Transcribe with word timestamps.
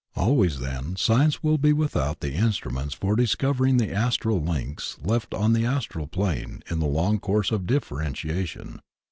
Always, 0.15 0.57
then. 0.61 0.95
Science 0.95 1.43
will 1.43 1.59
be 1.59 1.73
without 1.73 2.21
the 2.21 2.33
instruments 2.33 2.95
for 2.95 3.15
discovering 3.15 3.77
the 3.77 3.91
astral 3.91 4.41
links 4.41 4.97
left 4.99 5.31
on 5.35 5.53
the 5.53 5.63
astral 5.63 6.07
plane 6.07 6.63
in 6.71 6.79
the 6.79 6.87
long 6.87 7.19
course 7.19 7.51
of 7.51 7.67
differentia 7.67 8.47
tion. 8.47 8.81